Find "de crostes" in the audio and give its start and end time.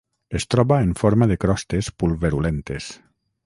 1.33-1.93